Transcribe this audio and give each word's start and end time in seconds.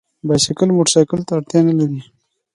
بایسکل 0.27 0.69
موټرسایکل 0.77 1.19
ته 1.27 1.31
اړتیا 1.37 1.59
نه 1.67 1.73
لري. 1.79 2.01